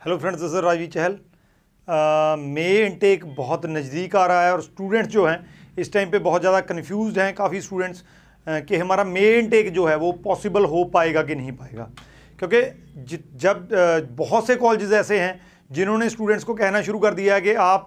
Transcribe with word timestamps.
Hello 0.00 0.16
friends 0.18 0.40
this 0.40 0.52
Rajvi 0.54 0.86
Chahal 0.86 1.16
may 2.40 2.66
intake 2.80 3.24
बहुत 3.36 3.64
नज़दीक 3.66 4.14
आ 4.16 4.26
रहा 4.26 4.44
है 4.44 4.52
और 4.52 4.60
स्टूडेंट्स 4.62 5.08
जो 5.10 5.24
हैं, 5.26 5.74
इस 5.78 5.92
टाइम 5.92 6.10
पे 6.10 6.18
बहुत 6.18 6.40
ज़्यादा 6.40 6.60
कंफ्यूज 6.60 7.18
हैं 7.18 7.34
काफ़ी 7.34 7.60
स्टूडेंट्स 7.60 8.04
कि 8.46 8.76
हमारा 8.76 9.04
मे 9.04 9.26
इनटेक 9.38 9.72
जो 9.72 9.86
है, 9.86 9.96
वो 9.96 10.12
पॉसिबल 10.24 10.64
हो 10.64 10.84
पाएगा 10.94 11.22
कि 11.22 11.34
नहीं 11.34 11.52
पाएगा? 11.52 11.88
क्योंकि 12.38 12.60
जब 13.38 13.68
बहुत 14.18 14.46
से 14.46 14.56
कॉलेजेस 14.56 14.92
ऐसे 14.92 15.18
हैं, 15.20 15.40
जिन्होंने 15.70 16.08
स्टूडेंट्स 16.10 16.44
को 16.44 16.54
कहना 16.54 16.82
शुरू 16.82 16.98
कर 16.98 17.14
दिया 17.14 17.34
है 17.34 17.40
कि 17.40 17.54
आप 17.54 17.86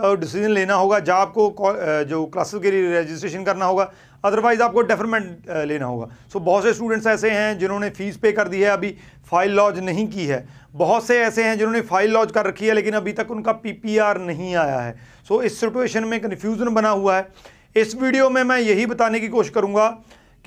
डिसीज़न 0.00 0.50
लेना 0.50 0.74
होगा 0.74 0.98
जब 1.00 1.12
आपको 1.12 1.72
जो 2.08 2.24
क्लासेस 2.26 2.62
के 2.62 2.70
लिए 2.70 3.00
रजिस्ट्रेशन 3.00 3.44
करना 3.44 3.64
होगा 3.64 3.90
अदरवाइज़ 4.24 4.62
आपको 4.62 4.82
डेफरमेंट 4.82 5.50
लेना 5.66 5.86
होगा। 5.86 6.06
सो 6.06 6.38
so, 6.38 6.44
बहुत 6.44 6.64
से 6.64 6.72
स्टूडेंट्स 6.74 7.06
ऐसे 7.06 7.30
हैं 7.30 7.58
जिन्होंने 7.58 7.90
फ़ीस 7.90 8.16
पे 8.16 8.32
कर 8.32 8.48
दी 8.48 8.60
है 8.60 8.70
अभी 8.70 8.94
फ़ाइल 9.30 9.52
लॉज 9.52 9.78
नहीं 9.80 10.06
की 10.08 10.26
है। 10.26 10.46
बहुत 10.74 11.06
से 11.06 11.18
ऐसे 11.20 11.44
हैं 11.44 11.56
जिन्होंने 11.58 11.80
फ़ाइल 11.82 12.10
लॉज 12.12 12.32
कर 12.32 12.46
रखी 12.46 12.66
है 12.66 12.74
लेकिन 12.74 12.94
अभी 12.94 13.12
तक 13.12 13.30
उनका 13.30 13.52
पीपीआर 13.54 14.18
नहीं 14.20 14.54
आया 14.56 14.80
है। 14.80 14.92
सो 15.28 15.34
so, 15.34 15.42
इस 15.42 15.60
सिचुएशन 15.60 16.04
में 16.04 16.20
कन्फ्यूज़न 16.20 16.74
बना 16.74 16.90
हुआ 16.90 17.16
है। 17.16 17.56
इस 17.76 17.94
वीडियो 17.96 18.28
में 18.30 18.42
मैं 18.44 18.58
यही 18.58 18.86
बताने 18.86 19.20
की 19.20 19.28
कोशिश 19.28 19.52
करूँगा 19.52 19.88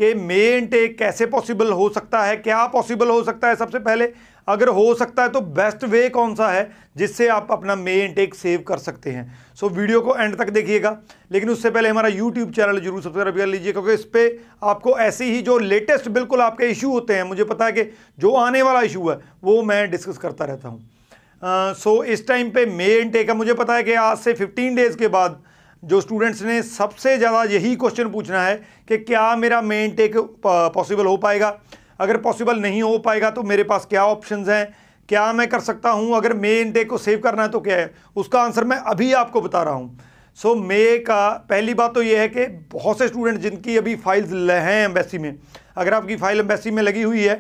कि 0.02 0.14
मे 0.16 0.58
इनटेक 0.58 0.98
कैसे 0.98 1.26
पॉसिबल 1.28 1.72
हो 1.72 1.90
सकता 1.90 2.24
है? 2.24 2.36
क्या 2.38 2.66
पॉसिबल 2.68 3.10
हो 3.10 3.24
सकता 3.24 3.48
है? 3.48 3.56
सबसे 3.56 3.80
पहले 3.80 4.12
अगर 4.48 4.68
हो 4.70 4.94
सकता 4.96 5.24
है 5.24 5.30
तो 5.30 5.42
बेस्ट 5.56 5.84
वे 5.84 6.08
कौन 6.10 6.34
सा 6.36 6.48
है 6.50 6.70
जिससे 6.98 7.28
आप 7.30 7.48
अपना 7.52 7.76
मे 7.76 7.94
इनटेक 8.06 8.36
सेव 8.36 8.64
कर 8.68 8.78
सकते 8.78 9.10
हैं? 9.10 9.26
सो 9.56 9.68
so, 9.68 9.74
वीडियो 9.74 10.02
को 10.02 10.16
एंड 10.16 10.36
तक 10.38 10.50
देखिएगा। 10.50 10.98
लेकिन 11.32 11.50
उससे 11.50 11.70
पहले 11.70 11.90
हमारा 11.90 12.08
यूट्यूब 12.10 12.52
चैनल 12.52 12.80
ज़रूर 12.80 13.02
सब्सक्राइब 13.02 13.38
कर 13.38 13.46
लीजिए 13.46 13.72
क्योंकि 13.72 13.94
इस 13.94 14.04
पर 14.06 14.40
आपको 14.64 14.98
ऐसे 15.00 15.26
ही 15.26 15.42
जो 15.42 15.58
लेटेस्ट 15.60 16.10
बिल्कुल 16.10 16.42
आपके 16.42 16.70
इशू 16.70 16.92
होते 16.92 17.16
हैं 17.16 17.24
मुझे 17.24 17.44
पता 17.44 17.66
है 17.66 17.72
कि 17.72 17.84
जो 18.20 18.34
आने 18.36 18.62
वाला 18.62 18.82
इशू 18.82 19.10
है 19.10 19.18
वो 19.44 19.62
मैं 19.64 19.90
डिस्कस 19.92 20.18
करता 20.18 20.46
रहता 20.46 20.70
हूँ। 20.70 20.80
सो 21.44 21.96
uh, 21.96 22.02
so, 22.02 22.12
इस 22.14 22.28
टाइम 22.28 22.50
पे 22.50 22.66
मे 22.66 22.94
इनटेक 22.96 23.30
है। 23.30 23.36
मुझे 23.36 23.54
पता 23.54 23.76
है 23.76 23.84
कि 23.84 23.94
आज 23.94 24.18
से 24.18 24.34
15 24.34 24.76
डेज़ 24.76 24.98
के 24.98 25.08
बाद 25.10 25.42
जो 25.84 26.00
स्टूडेंट्स 26.02 26.42
ने 26.42 26.62
सबसे 26.64 27.18
ज़्यादा 27.18 27.44
यही 27.44 27.76
क्वेश्चन 27.76 28.10
पूछना 28.10 28.42
है 28.44 28.56
कि 28.88 28.98
क्या 28.98 29.36
मेरा 29.36 29.62
मेन 29.62 29.92
टेक 29.92 30.18
पॉसिबल 30.46 31.06
हो 31.06 31.16
पाएगा? 31.18 31.58
अगर 32.00 32.18
पॉसिबल 32.18 32.60
नहीं 32.60 32.82
हो 32.84 32.98
पाएगा 32.98 33.30
तो 33.32 33.44
मेरे 33.44 33.64
पास 33.64 33.86
क्या 33.90 34.06
ऑप्शंस 34.06 34.50
हैं? 34.50 34.74
क्या 35.10 35.32
मैं 35.34 35.48
कर 35.50 35.60
सकता 35.60 35.90
हूँ? 35.90 36.16
अगर 36.16 36.34
मेन 36.34 36.72
टेक 36.72 36.90
को 36.90 36.98
सेव 36.98 37.20
करना 37.20 37.44
है 37.44 37.50
तो 37.50 37.60
क्या 37.60 37.78
है? 37.78 37.92
उसका 38.16 38.42
आंसर 38.42 38.64
मैं 38.64 38.78
अभी 38.78 39.12
आपको 39.14 39.42
बता 39.42 39.64
रहा 39.64 39.74
हूँ। 39.74 40.00
सो 40.38 40.50
so, 40.50 40.60
मे 40.60 40.98
का 41.00 41.30
पहली 41.50 41.74
बात 41.74 41.94
तो 41.94 42.02
ये 42.02 42.20
है 42.20 42.28
कि 42.28 42.46
बहुत 42.74 43.00
से 43.00 43.08
स्टूडेंट 43.08 43.40
जिनकी 43.40 43.78
अभी 43.78 43.96
फाइल्स 43.96 44.32
हैं 44.52 44.84
एम्बेसी 44.86 45.18
में 45.18 45.36
अगर 45.78 45.94
आपकी 45.94 46.16
फ़ाइल 46.16 46.40
एम्बेसी 46.40 46.72
में 46.72 46.82
लगी 46.84 47.02
हुई 47.02 47.24
है 47.24 47.36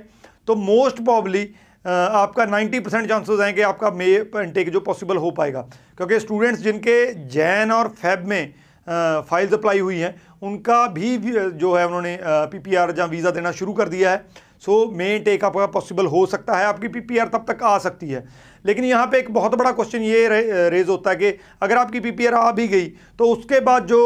तो 0.47 0.55
मोस्ट 0.55 1.03
प्रॉब्ली 1.03 1.49
आपका 1.85 2.45
90 2.45 2.79
परसेंट 2.79 3.07
चांसेज 3.09 3.39
हैं 3.41 3.53
कि 3.55 3.61
आपका 3.63 3.89
मे 3.91 4.05
इनटेक 4.15 4.69
जो 4.69 4.79
पॉसिबल 4.79 5.17
हो 5.17 5.31
पाएगा। 5.31 5.61
क्योंकि 5.97 6.19
स्टूडेंट्स 6.19 6.61
जिनके 6.61 7.13
जैन 7.29 7.71
और 7.71 7.87
फैब 7.91 8.27
में 8.27 8.53
फाइल्स 9.21 9.53
अप्लाई 9.53 9.79
हुई 9.79 9.97
हैं, 9.97 10.15
उनका 10.41 10.85
भी 10.87 11.17
जो 11.17 11.73
है 11.73 11.85
उन्होंने 11.87 12.17
पीपीआर 12.23 12.93
या 12.99 13.05
वीज़ा 13.05 13.31
देना 13.31 13.51
शुरू 13.51 13.73
कर 13.73 13.89
दिया 13.89 14.11
है। 14.11 14.25
सो 14.61 14.85
मे 14.91 15.17
टेक 15.19 15.43
आपका 15.45 15.65
पॉसिबल 15.67 16.05
हो 16.07 16.25
सकता 16.25 16.57
है 16.57 16.65
आपकी 16.65 16.87
पीपीआर 16.87 17.27
तब 17.27 17.45
तक 17.47 17.63
आ 17.63 17.77
सकती 17.79 18.09
है। 18.09 18.23
लेकिन 18.65 18.85
यहाँ 18.85 19.05
पे 19.07 19.19
एक 19.19 19.31
बहुत 19.33 19.55
बड़ा 19.55 19.71
क्वेश्चन 19.71 20.01
ये 20.01 20.27
रे, 20.29 20.69
रेज 20.69 20.89
होता 20.89 21.09
है 21.09 21.15
कि 21.15 21.39
अगर 21.61 21.77
आपकी 21.77 21.99
पीपीआर 21.99 22.33
आ 22.33 22.51
भी 22.51 22.67
गई 22.67 22.87
तो 23.19 23.27
उसके 23.27 23.59
बाद 23.59 23.85
जो 23.87 24.01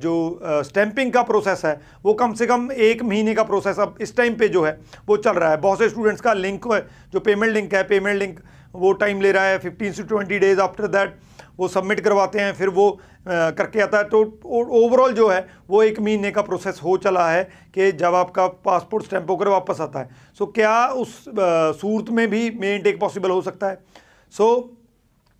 जो 0.00 0.62
स्टैंपिंग 0.64 1.12
का 1.12 1.22
प्रोसेस 1.22 1.64
है 1.64 1.80
वो 2.04 2.14
कम 2.14 2.34
से 2.34 2.46
कम 2.46 2.68
एक 2.72 3.02
महीने 3.02 3.34
का 3.34 3.42
प्रोसेस 3.44 3.78
अब 3.78 3.98
इस 4.00 4.16
टाइम 4.16 4.34
पे 4.34 4.48
जो 4.48 4.62
है 4.64 4.78
वो 5.08 5.16
चल 5.18 5.32
रहा 5.32 5.50
है। 5.50 5.60
बहुत 5.60 5.78
से 5.78 5.88
स्टूडेंट्स 5.88 6.20
का 6.20 6.32
लिंक 6.34 6.66
जो 7.12 7.20
पेमेंट 7.20 7.52
लिंक 7.52 7.74
है 7.74 7.82
पेमेंट 7.88 8.18
लिंक 8.18 8.40
वो 8.74 8.92
टाइम 8.94 9.20
ले 9.20 9.32
रहा 9.32 9.44
है 9.44 9.58
फिफ्टीन 9.58 9.92
से 9.92 10.02
ट्वेंटी 10.04 10.38
डेज़ 10.38 10.60
आफ्टर 10.60 10.86
दैट 10.88 11.14
वो 11.60 11.68
सबमिट 11.68 12.00
करवाते 12.00 12.40
हैं, 12.40 12.52
फिर 12.54 12.68
वो 12.70 12.90
करके 13.28 13.80
आता 13.80 13.98
है। 13.98 14.04
तो 14.04 14.20
ओवरऑल 14.76 15.12
जो 15.14 15.28
है, 15.28 15.46
वो 15.70 15.82
एक 15.82 16.00
महीने 16.00 16.30
का 16.30 16.42
प्रोसेस 16.42 16.80
हो 16.84 16.96
चला 16.98 17.28
है 17.30 17.42
कि 17.74 17.90
जब 17.94 18.14
आपका 18.14 18.46
पासपोर्ट 18.64 19.04
स्टैंप 19.04 19.30
होकर 19.30 19.48
वापस 19.48 19.80
आता 19.80 20.00
है। 20.00 20.08
सो 20.38 20.46
क्या 20.48 20.86
उस 20.88 21.24
सूरत 21.28 22.10
में 22.10 22.26
भी 22.28 22.50
मे 22.50 22.76
टेक 22.78 23.00
पॉसिबल 23.00 23.30
हो 23.30 23.40
सकता 23.42 23.68
है? 23.68 23.78
सो 24.34 24.76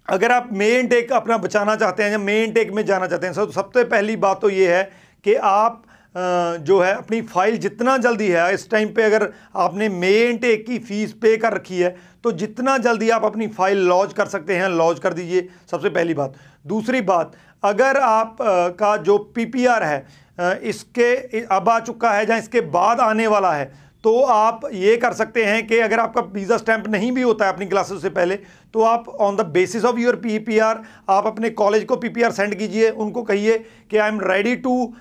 अगर 0.08 0.32
आप 0.32 0.48
मे 0.52 0.82
टेक 0.82 1.12
अपना 1.12 1.36
बचाना 1.38 1.76
चाहते 1.76 2.02
हैं 2.02 2.10
या 2.10 2.18
मे 2.18 2.46
टेक 2.46 2.70
में 2.72 2.84
जाना 2.86 3.06
चाहते 3.06 3.26
हैं 3.26 3.34
सो 3.34 3.46
सबसे 3.52 3.84
पहली 3.86 4.16
बात 4.18 4.40
तो 4.40 4.50
ये 4.50 4.74
है 4.76 4.82
कि 5.24 5.34
आप 5.34 5.82
जो 6.14 6.78
है, 6.80 6.92
अपनी 6.94 7.20
फ़ाइल 7.24 7.56
जितना 7.58 7.96
जल्दी 7.98 8.28
है, 8.28 8.52
इस 8.54 8.70
टाइम 8.70 8.88
पे 8.94 9.02
अगर 9.02 9.28
आपने 9.56 9.88
मेन 9.90 10.38
टेक 10.38 10.66
की 10.66 10.78
फ़ीस 10.80 11.12
पे 11.14 11.36
कर 11.36 11.52
रखी 11.54 11.78
है 11.78 11.94
तो 12.24 12.32
जितना 12.34 12.76
जल्दी 12.78 13.10
आप 13.10 13.24
अपनी 13.24 13.46
फ़ाइल 13.48 13.78
लॉज 13.88 14.12
कर 14.12 14.26
सकते 14.28 14.56
हैं 14.56 14.68
लॉन्च 14.70 14.98
कर 14.98 15.12
दीजिए, 15.12 15.48
सबसे 15.70 15.88
पहली 15.90 16.14
बात। 16.14 16.34
दूसरी 16.66 17.00
बात, 17.02 17.32
अगर 17.62 17.96
आप 17.98 18.36
का 18.78 18.96
जो 18.98 19.16
पीपीआर 19.34 19.82
है 19.84 20.58
इसके 20.62 21.40
अब 21.42 21.68
आ 21.68 21.78
चुका 21.80 22.10
है, 22.10 22.28
या 22.28 22.36
इसके 22.36 22.60
बाद 22.60 23.00
आने 23.00 23.26
वाला 23.26 23.52
है 23.52 23.72
तो 24.04 24.20
आप 24.22 24.60
ये 24.72 24.96
कर 24.96 25.12
सकते 25.12 25.44
हैं 25.44 25.66
कि 25.66 25.78
अगर 25.78 26.00
आपका 26.00 26.20
वीज़ा 26.34 26.56
स्टैंप 26.56 26.86
नहीं 26.88 27.10
भी 27.12 27.22
होता 27.22 27.46
है 27.46 27.52
अपनी 27.52 27.66
क्लासेस 27.66 28.00
से 28.02 28.10
पहले 28.10 28.36
तो 28.74 28.82
आप 28.82 29.08
on 29.08 29.36
the 29.36 29.44
basis 29.48 29.84
of 29.84 29.98
your 29.98 30.16
PPR 30.16 30.82
आप 31.10 31.26
अपने 31.26 31.50
कॉलेज 31.50 31.84
को 31.84 31.96
पीपीआर 31.96 32.32
सेंड 32.32 32.54
कीजिए 32.54 32.90
उनको 32.90 33.22
कहिए 33.22 33.58
कि 33.90 33.96
I 33.96 34.08
am 34.08 34.20
ready 34.22 34.54
to 34.58 34.92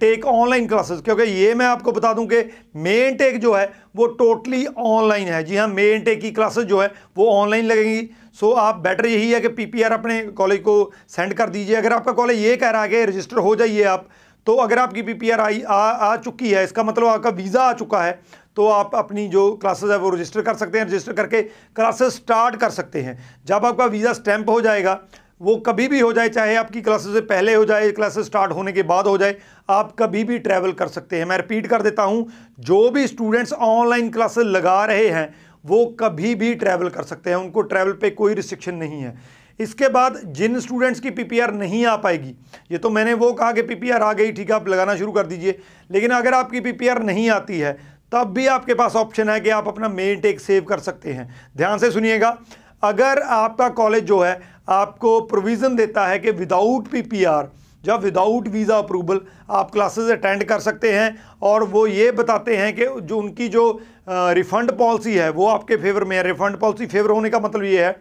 take 0.00 0.24
online 0.26 0.66
classes 0.68 1.00
क्योंकि 1.00 1.22
ये 1.22 1.54
मैं 1.54 1.66
आपको 1.66 1.92
बता 1.92 2.12
दूँ 2.12 2.26
कि 2.26 2.42
मेन 2.78 3.16
टेक 3.16 3.40
जो 3.40 3.54
है 3.54 3.72
वो 3.96 4.06
टोटली 4.14 4.64
ऑनलाइन 4.66 5.28
है। 5.28 5.42
जी 5.44 5.56
हाँ 5.56 5.66
मेन 5.68 6.02
टेक 6.02 6.20
की 6.20 6.30
क्लासेस 6.32 6.64
जो 6.64 6.80
है 6.80 6.92
वो 7.16 7.30
ऑनलाइन 7.30 7.64
लगेंगी। 7.64 8.08
सो 8.32 8.46
so, 8.46 8.58
आप 8.58 8.76
बेटर 8.76 9.06
यही 9.06 9.30
है 9.30 9.40
कि 9.40 9.48
पीपीआर 9.50 9.92
अपने 9.92 10.20
कॉलेज 10.32 10.60
को 10.60 10.92
सेंड 11.08 11.34
कर 11.34 11.48
दीजिए। 11.48 11.76
अगर 11.76 11.92
आपका 11.92 12.12
कॉलेज 12.12 12.38
ये 12.38 12.56
कह 12.56 12.70
रहा 12.70 12.82
है 12.82 12.88
कि 12.88 13.04
रजिस्टर 13.04 13.38
हो 13.38 13.54
जाइए 13.56 13.82
आप 13.84 14.08
तो 14.46 14.54
अगर 14.56 14.78
आपकी 14.78 15.02
पीपीआर 15.02 15.40
आई 15.40 15.62
आ, 15.62 15.74
आ 15.74 16.16
चुकी 16.18 16.50
है 16.50 16.64
इसका 16.64 16.82
मतलब 16.82 17.06
आपका 17.08 17.30
वीज़ा 17.32 17.62
आ 17.62 17.72
चुका 17.74 18.02
है 18.02 18.20
तो 18.56 18.66
आप 18.68 18.94
अपनी 18.94 19.26
जो 19.28 19.50
क्लासेस 19.56 19.90
है 19.90 19.98
वो 19.98 20.10
रजिस्टर 20.10 20.42
कर 20.42 20.54
सकते 20.56 20.78
हैं 20.78 20.86
रजिस्टर 20.86 21.12
करके 21.12 21.42
क्लासेस 21.42 22.14
स्टार्ट 22.14 22.56
कर 22.56 22.70
सकते 22.72 23.00
हैं। 23.02 23.18
जब 23.46 23.64
आपका 23.66 23.84
वीज़ा 23.86 24.12
स्टैंप 24.12 24.50
हो 24.50 24.60
जाएगा 24.60 25.00
वो 25.42 25.56
कभी 25.58 25.86
भी 25.88 26.00
हो 26.00 26.12
जाए 26.12 26.28
चाहे 26.28 26.54
आपकी 26.56 26.80
क्लासेस 26.82 27.12
से 27.12 27.20
पहले 27.22 27.54
हो 27.54 27.64
जाए 27.64 27.90
क्लासेस 27.92 28.26
स्टार्ट 28.26 28.52
होने 28.52 28.72
के 28.72 28.82
बाद 28.84 29.06
हो 29.06 29.16
जाए 29.18 29.36
आप 29.68 29.94
कभी 29.98 30.22
भी 30.24 30.38
ट्रैवल 30.40 30.72
कर 30.72 30.88
सकते 30.88 31.18
हैं। 31.18 31.24
मैं 31.24 31.36
रिपीट 31.36 31.66
कर 31.66 31.82
देता 31.82 32.02
हूँ 32.02 32.26
जो 32.60 32.90
भी 32.90 33.06
स्टूडेंट्स 33.06 33.52
ऑनलाइन 33.52 34.10
क्लासेस 34.10 34.44
लगा 34.46 34.84
रहे 34.84 35.08
हैं 35.08 35.34
वो 35.64 35.84
कभी 36.00 36.34
भी 36.34 36.54
ट्रैवल 36.54 36.88
कर 36.88 37.02
सकते 37.04 37.30
हैं। 37.30 37.36
उनको 37.36 37.62
ट्रैवल 37.64 37.92
पे 37.92 38.10
कोई 38.12 38.34
रिस्ट्रिक्शन 38.34 38.74
नहीं 38.76 39.00
है। 39.00 39.16
इसके 39.60 39.88
बाद 39.88 40.20
जिन 40.28 40.58
स्टूडेंट्स 40.60 41.00
की 41.00 41.10
पीपीआर 41.12 41.52
नहीं 41.54 41.84
आ 41.86 41.96
पाएगी, 41.98 42.34
ये 42.70 42.78
तो 42.78 42.90
मैंने 42.90 43.14
वो 43.14 43.32
कहा 43.32 43.52
कि 43.52 43.62
पीपीआर 43.64 44.02
आ 44.02 44.12
गई, 44.12 44.32
ठीक 44.32 44.50
है, 44.50 44.56
आप 44.56 44.68
लगाना 44.68 44.96
शुरू 44.96 45.12
कर 45.12 45.26
दीजिए। 45.26 45.58
लेकिन 45.90 46.10
अगर 46.12 46.34
आपकी 46.34 46.60
पीपीआर 46.60 47.02
नहीं 47.02 47.28
आती 47.30 47.58
है, 47.58 47.72
तब 48.12 48.32
भी 48.32 48.46
आपके 48.48 48.74
पास 48.74 48.96
ऑप्शन 48.96 49.28
है 49.28 49.40
कि 49.40 49.50
आप 49.50 49.68
अपना 49.68 49.88
मेन 49.90 50.20
टेक 50.20 50.40
सेव 50.40 50.64
कर 50.64 50.78
सकते 50.80 51.12
हैं। 51.12 51.28
ध्यान 51.56 51.78
से 51.78 51.90
सुनिएगा, 51.90 52.36
अगर 52.82 53.20
आपका 53.22 53.68
कॉलेज 53.70 54.04
जो 54.04 54.20
है, 54.20 54.40
आपको 54.70 55.20
प्रोविज़न 55.22 55.76
देता 55.76 56.06
है 56.06 56.18
कि 56.18 56.30
विदाउट 56.32 56.88
पीपीआर 56.88 57.50
जब 57.84 58.00
विदाउट 58.00 58.46
वीज़ा 58.48 58.76
अप्रूवल 58.78 59.20
आप 59.52 59.70
क्लासेस 59.70 60.10
अटेंड 60.10 60.44
कर 60.44 60.60
सकते 60.60 60.92
हैं, 60.92 61.16
और 61.42 61.64
वो 61.64 61.86
ये 61.86 62.10
बताते 62.12 62.56
हैं 62.56 62.74
कि 62.74 62.86
जो 63.02 63.18
उनकी 63.18 63.48
जो 63.48 63.64
रिफ़ंड 64.08 64.72
पॉलिसी 64.72 65.14
है, 65.14 65.30
वो 65.30 65.46
आपके 65.48 65.76
फेवर 65.76 66.04
में 66.04 66.16
है। 66.16 66.22
रिफ़ंड 66.22 66.56
पॉलिसी 66.58 66.86
फेवर 66.86 67.10
होने 67.10 67.30
का 67.30 67.38
मतलब 67.40 67.64
ये 67.64 67.84
है 67.84 67.96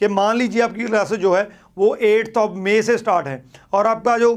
कि 0.00 0.08
मान 0.08 0.36
लीजिए 0.36 0.62
आपकी 0.62 0.84
क्लासेस 0.84 1.18
जो 1.18 1.34
है, 1.34 1.48
वो 1.78 1.94
एट्थ 1.96 2.38
ऑफ़ 2.38 2.52
मे 2.58 2.80
से 2.82 2.98
स्टार्ट 2.98 3.26
है 3.26 3.42
और 3.72 3.86
आपका 3.86 4.18
जो 4.18 4.34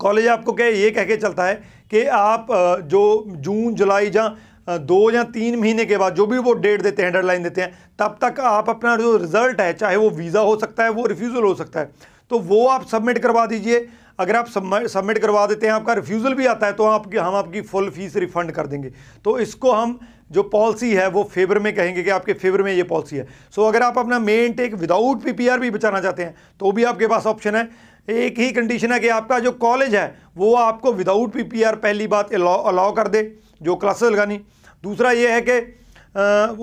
कॉलेज 0.00 0.26
आपको 0.28 0.52
क्या 0.52 0.66
ये 0.68 0.90
कह 0.90 1.04
के 1.04 1.16
चलता 1.16 1.44
है 1.44 1.54
कि 1.90 2.04
आप 2.06 2.46
जो 2.84 3.24
जून, 3.28 3.74
जुलाई 3.74 4.10
जहाँ 4.10 4.78
दो 4.80 5.10
या 5.10 5.22
तीन 5.24 5.58
महीने 5.60 5.84
के 5.84 5.96
बाद 5.96 6.14
जो 6.14 6.26
भी 6.26 6.38
वो 6.38 6.52
डेट 6.54 6.82
देते 6.82 7.02
हैं 7.02 7.12
डेडलाइन 7.12 7.42
देते 7.42 7.60
हैं, 7.60 7.72
तब 7.98 8.16
तक 8.22 8.40
आप 8.42 8.70
अपना 8.70 8.96
जो 8.96 9.16
रिज़ल्ट 9.16 9.60
है, 9.60 9.72
चाहे 9.72 9.96
वो 9.96 10.08
वीज़ा 10.12 10.40
हो 10.40 10.56
सकता 10.58 10.84
है, 10.84 10.90
वो 10.90 11.06
रिफ्यूज़ल 11.06 11.42
हो 11.42 11.54
सकता 11.54 11.80
है 11.80 11.90
तो 12.30 12.38
वो 12.40 12.66
आप 12.68 12.86
सबमिट 12.86 13.18
करवा 13.18 13.44
दीजिए। 13.46 13.86
अगर 14.18 14.36
आप 14.36 14.48
सबमिट 14.48 15.18
करवा 15.18 15.46
देते 15.46 15.66
हैं, 15.66 15.72
आपका 15.74 15.92
रिफ्यूज़ल 15.94 16.34
भी 16.34 16.46
आता 16.46 16.66
है 16.66 16.72
तो 16.72 16.84
आपकी 16.86 17.16
हम 17.18 17.34
आपकी 17.34 17.60
फुल 17.62 17.88
फ़ीस 17.90 18.16
रिफ़ंड 18.16 18.52
कर 18.52 18.66
देंगे। 18.66 18.92
तो 19.24 19.38
इसको 19.38 19.72
हम 19.72 19.98
जो 20.32 20.42
पॉलिसी 20.44 20.92
है, 20.94 21.08
वो 21.08 21.22
फेवर 21.24 21.58
में 21.58 21.74
कहेंगे 21.76 22.02
कि 22.02 22.10
आपके 22.10 22.32
फेवर 22.34 22.62
में 22.62 22.72
ये 22.72 22.82
पॉलिसी 22.84 23.16
है। 23.16 23.26
सो 23.54 23.64
अगर 23.64 23.82
आप 23.82 23.98
अपना 23.98 24.18
मेन 24.20 24.52
टेक 24.52 24.74
विदाउट 24.74 25.22
पीपीआर 25.22 25.60
भी 25.60 25.70
बचाना 25.70 26.00
चाहते 26.00 26.22
हैं 26.22 26.34
तो 26.60 26.72
भी 26.72 26.84
आपके 26.84 27.06
पास 27.06 27.26
ऑप्शन 27.26 27.56
है। 27.56 27.68
एक 28.08 28.38
ही 28.38 28.50
कंडीशन 28.52 28.92
है 28.92 28.98
कि 29.00 29.08
आपका 29.10 29.38
जो 29.38 29.52
कॉलेज 29.52 29.94
है, 29.94 30.18
वो 30.36 30.54
आपको 30.56 30.92
विदाउट 30.92 31.32
पीपीआर 31.32 31.76
पहली 31.76 32.06
बात 32.08 32.34
अलाउ 32.34 32.92
कर 32.94 33.08
दे, 33.08 33.22
जो 33.62 33.76
क्लासेस 33.76 34.10
लगानी। 34.10 34.40
दूसरा 34.84 35.10
ये 35.12 35.30
है 35.32 35.40
कि 35.40 35.58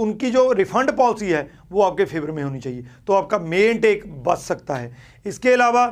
उनकी 0.01 0.29
जो 0.31 0.51
रिफ़ंड 0.53 0.91
पॉलिसी 0.91 1.29
है, 1.29 1.49
वो 1.71 1.81
आपके 1.81 2.05
फेवर 2.05 2.31
में 2.31 2.43
होनी 2.43 2.59
चाहिए। 2.59 2.85
तो 3.07 3.13
आपका 3.13 3.37
मेन 3.39 3.79
टेक 3.79 4.03
बच 4.23 4.37
सकता 4.39 4.75
है। 4.75 4.95
इसके 5.25 5.53
अलावा 5.53 5.85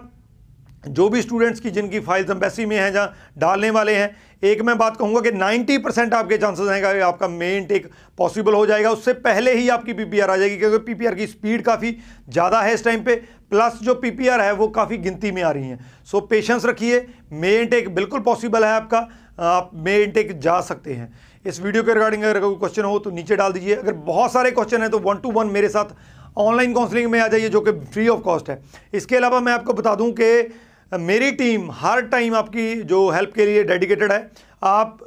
जो 0.84 1.08
भी 1.10 1.22
स्टूडेंट्स 1.22 1.60
की 1.60 1.70
जिनकी 1.72 2.00
फाइल्स 2.00 2.30
एम्बेसी 2.30 2.66
में 2.66 2.78
हैं 2.78 2.92
जहाँ 2.94 3.14
डालने 3.38 3.70
वाले 3.70 3.96
हैं, 3.96 4.16
एक 4.44 4.62
मैं 4.62 4.78
बात 4.78 4.98
कहूँगा 4.98 5.22
कि 5.22 5.32
90 5.32 5.78
परसेंट 5.78 6.14
आपके 6.14 6.38
चांसेस 6.38 6.70
हैं 6.70 6.82
कि 6.84 7.00
आपका 7.02 7.28
मेन 7.28 7.66
टेक 7.66 7.90
पॉसिबल 8.18 8.54
हो 8.54 8.66
जाएगा। 8.66 8.92
उससे 8.92 9.14
पहले 9.16 9.54
ही 9.54 9.68
आपकी 9.70 9.94
पीपीआर 9.94 10.30
आ 10.30 10.38
जाएगी, 10.38 10.58
क्योंकि 10.58 10.78
पीपीआर 10.86 11.16
की 11.16 11.28
स्पीड 11.28 11.64
काफ़ी 11.64 11.96
ज़्यादा 12.30 12.62
है 12.62 12.74
इस 12.74 12.84
टाइम 12.84 13.04
पे। 13.04 13.16
प्लस 13.50 13.80
जो 13.84 13.96
पीपीआर 13.96 14.42
है, 14.42 14.52
वो 14.54 14.68
काफ़ी 14.70 14.98
गिनती 15.00 15.32
में 15.32 15.42
आ 15.44 15.52
रही 15.52 15.70
हैं। 15.70 15.80
सो 16.06 16.20
पेशेंस 16.22 16.66
रखिए 16.66 17.06
मेन 17.34 17.66
टेक 17.68 17.94
बिल्कुल 17.96 18.20
पॉसिबल 18.22 18.66
है 18.66 18.72
आपका, 18.72 19.08
आप 19.40 19.72
मेन 19.76 20.12
टेक 20.12 20.40
जा 20.40 20.60
सकते 20.62 20.94
हैं। 20.94 21.14
इस 21.46 21.60
वीडियो 21.62 21.84
के 21.84 21.94
रिगार्डिंग 21.94 22.24
अगर 22.24 22.40
कोई 22.40 22.56
क्वेश्चन 22.56 22.84
हो 22.84 22.98
तो 23.00 23.12
नीचे 23.12 23.36
डाल 23.36 23.54
दीजिए। 23.54 23.76
अगर 23.76 23.94
बहुत 24.06 24.32
सारे 24.34 24.52
क्वेश्चन 24.52 24.82
हैं 24.82 24.90
तो 24.92 25.00
वन 25.02 25.18
टू 25.18 25.32
वन 25.32 25.48
मेरे 25.50 25.70
साथ 25.70 25.96
ऑनलाइन 26.38 26.74
काउंसलिंग 26.74 27.12
में 27.12 27.20
आ 27.20 27.28
जाइए, 27.28 27.50
जो 27.50 27.62
कि 27.62 27.72
फ्री 27.72 28.08
ऑफ़ 28.08 28.22
कॉस्ट 28.22 28.50
है। 28.50 28.62
इसके 28.94 29.16
अलावा 29.16 29.40
मैं 29.40 29.54
आपको 29.54 29.74
बता 29.74 29.96
दूँ 29.96 30.12
कि 30.12 30.32
मेरी 30.92 31.32
टीम 31.32 31.70
हर 31.72 32.02
टाइम 32.02 32.36
आपकी 32.36 32.82
जो 32.84 33.10
हेल्प 33.12 33.34
के 33.34 33.46
लिए 33.46 33.64
डेडिकेटेड 33.64 34.12
है। 34.12 34.32
आप 34.64 34.98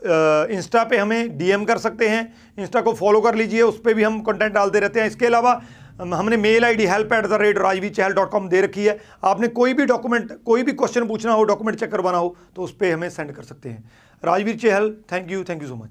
इंस्टा 0.51 0.83
पे 0.85 0.97
हमें 0.97 1.39
डीएम 1.39 1.65
कर 1.65 1.79
सकते 1.79 2.09
हैं। 2.09 2.23
इंस्टा 2.59 2.81
को 2.81 2.93
फॉलो 2.95 3.21
कर 3.21 3.35
लीजिए, 3.35 3.63
उस 3.63 3.81
पर 3.81 3.95
भी 3.95 4.03
हम 4.03 4.21
कंटेंट 4.21 4.53
डालते 4.53 4.81
रहते 4.81 5.01
हैं। 5.01 5.07
इसके 5.07 5.27
अलावा 5.27 5.61
हमने 6.01 6.37
mail 6.37 6.65
ID 6.65 6.87
help 6.87 7.13
at 7.13 7.27
the 7.27 7.39
rate 7.43 7.59
Rajvi 7.59 7.91
Chahal 7.91 8.13
dot 8.13 8.31
com 8.31 8.49
दे 8.49 8.61
रखी 8.61 8.85
है। 8.85 8.99
आपने 9.25 9.49
कोई 9.51 9.75
भी 9.75 9.87
डॉक्यूमेंट 9.87 10.33
कोई 10.45 10.63
भी 10.63 10.73
क्वेश्चन 10.73 11.07
पूछना 11.09 11.33
हो 11.33 11.45
डॉक्यूमेंट 11.45 11.79
चेक 11.81 11.91
करवाना 11.91 12.19
हो 12.19 12.37
तो 12.57 12.63
उस 12.63 12.73
पर 12.73 12.93
हमें 12.93 13.09
सेंड 13.11 13.33
कर 13.33 13.43
सकते 13.43 13.69
हैं। 13.69 13.91
Rajveer 14.23 14.57
Chahal 14.57 14.91
thank 15.13 15.31
you 15.31 15.45
thank 15.45 15.63
you 15.63 15.69
so 15.69 15.77
much 15.77 15.91